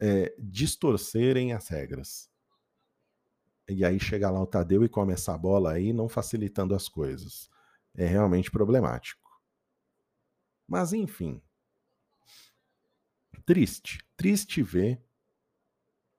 é, 0.01 0.35
distorcerem 0.39 1.53
as 1.53 1.69
regras. 1.69 2.31
E 3.69 3.85
aí 3.85 3.99
chega 3.99 4.31
lá 4.31 4.41
o 4.41 4.47
Tadeu 4.47 4.85
e 4.85 4.89
come 4.89 5.13
essa 5.13 5.37
bola 5.37 5.73
aí, 5.73 5.93
não 5.93 6.09
facilitando 6.09 6.75
as 6.75 6.89
coisas 6.89 7.51
é 7.97 8.07
realmente 8.07 8.51
problemático. 8.51 9.41
Mas 10.69 10.93
enfim, 10.93 11.43
triste, 13.45 14.05
triste 14.17 14.63
ver 14.63 15.03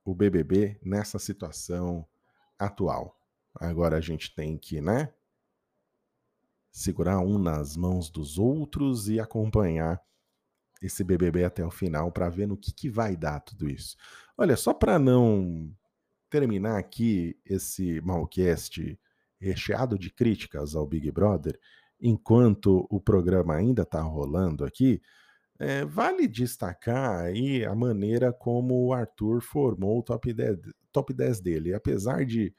o 0.04 0.16
BBB 0.16 0.80
nessa 0.82 1.20
situação 1.20 2.08
atual. 2.58 3.20
Agora 3.54 3.98
a 3.98 4.02
gente 4.02 4.34
tem 4.34 4.58
que, 4.58 4.82
né, 4.82 5.14
segurar 6.78 7.20
um 7.22 7.40
nas 7.40 7.76
mãos 7.76 8.08
dos 8.08 8.38
outros 8.38 9.10
e 9.10 9.20
acompanhar 9.20 10.00
esse 10.80 11.04
BBB 11.04 11.44
até 11.44 11.66
o 11.66 11.72
final 11.72 12.12
para 12.12 12.30
ver 12.30 12.48
no 12.48 12.56
que, 12.56 12.72
que 12.72 12.88
vai 12.88 13.18
dar 13.18 13.40
tudo 13.40 13.68
isso. 13.68 13.98
Olha, 14.38 14.56
só 14.56 14.76
para 14.76 15.00
não 15.00 15.76
terminar 16.30 16.78
aqui 16.78 17.36
esse 17.44 18.00
malcast 18.02 19.00
recheado 19.40 19.98
de 19.98 20.12
críticas 20.12 20.76
ao 20.76 20.86
Big 20.86 21.10
Brother, 21.10 21.60
enquanto 22.00 22.86
o 22.92 23.02
programa 23.02 23.56
ainda 23.56 23.82
está 23.82 24.02
rolando 24.02 24.64
aqui, 24.64 25.02
é, 25.58 25.84
vale 25.84 26.28
destacar 26.28 27.22
aí 27.22 27.66
a 27.66 27.74
maneira 27.74 28.32
como 28.32 28.86
o 28.86 28.94
Arthur 28.94 29.42
formou 29.42 29.98
o 29.98 30.04
top 30.04 30.32
10, 30.32 30.60
top 30.92 31.12
10 31.12 31.42
dele. 31.42 31.74
Apesar 31.74 32.24
de 32.24 32.54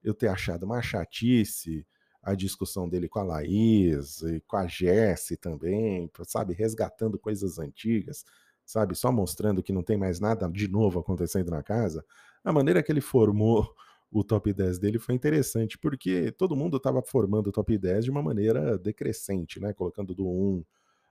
eu 0.00 0.14
ter 0.14 0.28
achado 0.28 0.62
uma 0.62 0.80
chatice 0.80 1.84
a 2.24 2.34
discussão 2.34 2.88
dele 2.88 3.08
com 3.08 3.18
a 3.18 3.22
Laís 3.22 4.22
e 4.22 4.40
com 4.46 4.56
a 4.56 4.66
Jesse 4.66 5.36
também, 5.36 6.10
sabe, 6.24 6.54
resgatando 6.54 7.18
coisas 7.18 7.58
antigas, 7.58 8.24
sabe, 8.64 8.94
só 8.94 9.12
mostrando 9.12 9.62
que 9.62 9.72
não 9.72 9.82
tem 9.82 9.96
mais 9.96 10.20
nada 10.20 10.48
de 10.48 10.68
novo 10.68 10.98
acontecendo 10.98 11.50
na 11.50 11.62
casa. 11.62 12.04
A 12.42 12.52
maneira 12.52 12.82
que 12.82 12.90
ele 12.90 13.00
formou 13.00 13.68
o 14.10 14.22
top 14.22 14.52
10 14.52 14.78
dele 14.78 14.98
foi 14.98 15.14
interessante, 15.14 15.76
porque 15.76 16.30
todo 16.30 16.54
mundo 16.54 16.76
estava 16.76 17.02
formando 17.02 17.48
o 17.48 17.52
top 17.52 17.76
10 17.76 18.04
de 18.04 18.10
uma 18.12 18.22
maneira 18.22 18.78
decrescente, 18.78 19.58
né? 19.58 19.72
Colocando 19.72 20.14
do 20.14 20.24
1 20.24 20.64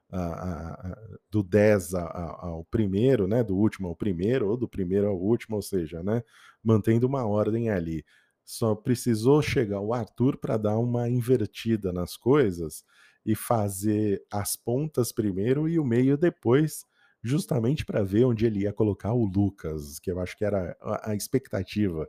a, 0.10 0.20
a, 0.20 0.74
a, 0.92 0.98
do 1.30 1.44
10 1.44 1.96
ao 1.96 2.64
primeiro, 2.72 3.28
né? 3.28 3.44
Do 3.44 3.58
último 3.58 3.90
ao 3.90 3.96
primeiro, 3.96 4.48
ou 4.50 4.56
do 4.56 4.70
primeiro 4.70 5.08
ao 5.08 5.20
último, 5.20 5.58
ou 5.58 5.62
seja, 5.62 6.02
né? 6.02 6.24
Mantendo 6.64 7.06
uma 7.06 7.26
ordem 7.26 7.70
ali. 7.70 8.06
Só 8.46 8.76
precisou 8.76 9.42
chegar 9.42 9.80
o 9.80 9.94
Arthur 9.94 10.38
para 10.38 10.58
dar 10.58 10.78
uma 10.78 11.10
invertida 11.10 11.94
nas 11.94 12.18
coisas 12.18 12.84
e 13.26 13.36
fazer 13.36 14.26
as 14.32 14.56
pontas 14.56 15.12
primeiro 15.12 15.68
e 15.70 15.80
o 15.80 15.86
meio 15.86 16.18
depois, 16.18 16.86
justamente 17.22 17.86
para 17.86 18.04
ver 18.04 18.26
onde 18.26 18.46
ele 18.46 18.62
ia 18.62 18.74
colocar 18.74 19.14
o 19.14 19.26
Lucas, 19.26 19.98
que 20.00 20.12
eu 20.12 20.20
acho 20.20 20.38
que 20.38 20.44
era 20.44 20.76
a 21.04 21.16
expectativa 21.16 22.08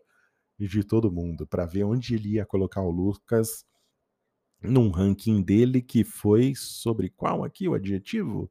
de 0.59 0.85
todo 0.85 1.11
mundo 1.11 1.47
para 1.47 1.67
ver 1.67 1.85
onde 1.85 2.15
ele 2.15 2.35
ia 2.35 2.47
colocar 2.47 2.83
o 2.83 2.91
Lucas 2.91 3.65
num 4.61 4.91
ranking 4.91 5.43
dele 5.43 5.83
que 5.83 6.05
foi 6.05 6.55
sobre 6.55 7.11
qual 7.11 7.45
aqui 7.45 7.69
o 7.69 7.75
adjetivo? 7.75 8.51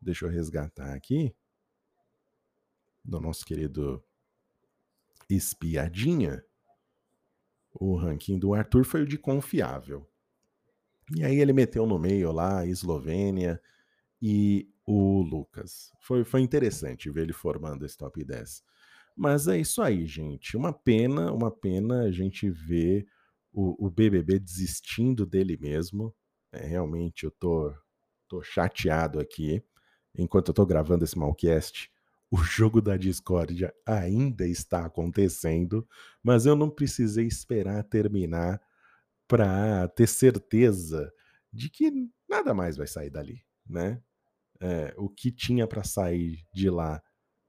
Deixa 0.00 0.26
eu 0.26 0.30
resgatar 0.30 0.94
aqui. 0.94 1.34
Do 3.04 3.20
nosso 3.20 3.44
querido 3.44 4.02
espiadinha. 5.28 6.42
O 7.80 7.94
ranking 7.94 8.38
do 8.38 8.54
Arthur 8.54 8.84
foi 8.84 9.02
o 9.02 9.06
de 9.06 9.16
confiável. 9.16 10.04
E 11.14 11.24
aí 11.24 11.38
ele 11.38 11.52
meteu 11.52 11.86
no 11.86 11.98
meio 11.98 12.32
lá 12.32 12.66
Eslovênia 12.66 13.60
e 14.20 14.68
o 14.84 15.22
Lucas. 15.22 15.92
Foi, 16.00 16.24
foi 16.24 16.40
interessante 16.40 17.10
ver 17.10 17.22
ele 17.22 17.32
formando 17.32 17.86
esse 17.86 17.96
top 17.96 18.24
10. 18.24 18.62
Mas 19.16 19.46
é 19.46 19.58
isso 19.58 19.80
aí, 19.80 20.06
gente. 20.06 20.56
Uma 20.56 20.72
pena, 20.72 21.32
uma 21.32 21.50
pena 21.50 22.02
a 22.02 22.10
gente 22.10 22.50
ver 22.50 23.06
o, 23.52 23.86
o 23.86 23.90
BBB 23.90 24.38
desistindo 24.38 25.24
dele 25.24 25.56
mesmo. 25.56 26.14
É, 26.52 26.66
realmente 26.66 27.24
eu 27.24 27.30
tô, 27.30 27.72
tô 28.28 28.42
chateado 28.42 29.20
aqui. 29.20 29.62
Enquanto 30.16 30.48
eu 30.48 30.54
tô 30.54 30.66
gravando 30.66 31.04
esse 31.04 31.18
malcast, 31.18 31.90
o 32.30 32.36
jogo 32.38 32.80
da 32.80 32.96
discórdia 32.96 33.74
ainda 33.86 34.46
está 34.46 34.84
acontecendo, 34.86 35.88
mas 36.22 36.46
eu 36.46 36.54
não 36.54 36.68
precisei 36.70 37.26
esperar 37.26 37.82
terminar 37.84 38.60
para 39.26 39.88
ter 39.88 40.06
certeza 40.06 41.12
de 41.52 41.70
que 41.70 41.90
nada 42.28 42.52
mais 42.52 42.76
vai 42.76 42.86
sair 42.86 43.10
dali, 43.10 43.42
né? 43.66 44.02
É, 44.60 44.92
o 44.96 45.08
que 45.08 45.30
tinha 45.30 45.66
para 45.66 45.84
sair 45.84 46.44
de 46.52 46.68
lá 46.68 47.02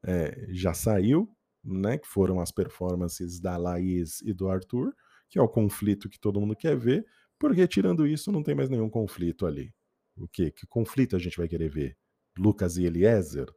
é, 0.06 0.48
já 0.52 0.74
saiu, 0.74 1.36
né, 1.64 1.98
que 1.98 2.08
foram 2.08 2.40
as 2.40 2.52
performances 2.52 3.40
da 3.40 3.58
Laís 3.58 4.22
e 4.22 4.34
do 4.34 4.48
Arthur, 4.50 4.94
que 5.30 5.40
é 5.40 5.42
o 5.42 5.50
conflito 5.50 6.10
que 6.10 6.20
todo 6.20 6.40
mundo 6.40 6.56
quer 6.56 6.78
ver, 6.78 7.06
porque 7.38 7.68
tirando 7.68 8.08
isso 8.08 8.32
não 8.32 8.44
tem 8.44 8.56
mais 8.56 8.70
nenhum 8.70 8.90
conflito 8.90 9.46
ali. 9.46 9.74
O 10.18 10.28
que? 10.28 10.52
Que 10.52 10.68
conflito 10.68 11.16
a 11.16 11.20
gente 11.20 11.38
vai 11.38 11.48
querer 11.48 11.70
ver? 11.70 11.98
Lucas 12.38 12.78
e 12.78 12.86
Eliezer? 12.86 13.48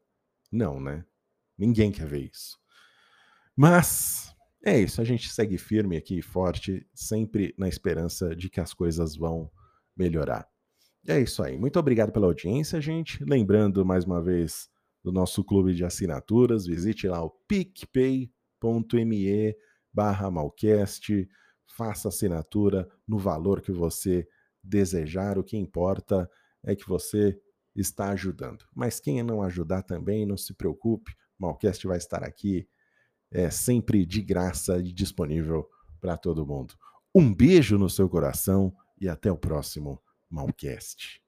Não, 0.51 0.81
né? 0.81 1.05
Ninguém 1.59 1.93
quer 1.93 2.07
ver 2.07 2.31
isso. 2.31 2.59
Mas 3.57 4.35
é 4.65 4.81
isso, 4.81 5.01
a 5.01 5.05
gente 5.05 5.29
segue 5.29 5.59
firme 5.59 5.97
aqui, 5.97 6.23
forte, 6.23 6.87
sempre 6.95 7.55
na 7.59 7.69
esperança 7.69 8.35
de 8.35 8.49
que 8.49 8.61
as 8.61 8.73
coisas 8.73 9.17
vão 9.17 9.51
melhorar. 9.97 10.49
É 11.07 11.21
isso 11.21 11.43
aí. 11.43 11.59
Muito 11.59 11.79
obrigado 11.79 12.13
pela 12.13 12.27
audiência, 12.27 12.81
gente. 12.81 13.25
Lembrando 13.25 13.85
mais 13.85 14.05
uma 14.05 14.23
vez 14.23 14.69
do 15.03 15.11
nosso 15.11 15.43
clube 15.43 15.75
de 15.75 15.85
assinaturas. 15.85 16.65
Visite 16.65 17.09
lá 17.09 17.23
o 17.25 17.31
picpay.me 17.49 18.31
barra 19.93 20.31
malcast, 20.31 21.29
faça 21.77 22.09
assinatura 22.09 22.89
no 23.07 23.19
valor 23.19 23.61
que 23.61 23.73
você 23.73 24.27
desejar. 24.63 25.39
O 25.39 25.45
que 25.45 25.57
importa 25.57 26.31
é 26.63 26.77
que 26.77 26.89
você 26.89 27.37
está 27.75 28.11
ajudando. 28.11 28.65
Mas 28.75 29.01
quem 29.01 29.23
não 29.25 29.43
ajudar 29.43 29.83
também, 29.83 30.25
não 30.25 30.37
se 30.37 30.55
preocupe, 30.55 31.13
Malcast 31.43 31.87
vai 31.87 31.99
estar 31.99 32.23
aqui 32.23 32.69
é, 33.31 33.51
sempre 33.51 34.05
de 34.07 34.21
graça 34.21 34.79
e 34.79 34.93
disponível 34.93 35.69
para 36.01 36.17
todo 36.17 36.47
mundo. 36.47 36.75
Um 37.15 37.35
beijo 37.35 37.79
no 37.79 37.91
seu 37.91 38.09
coração 38.09 38.75
e 39.01 39.09
até 39.09 39.31
o 39.31 39.37
próximo 39.37 40.01
Malcast. 40.31 41.22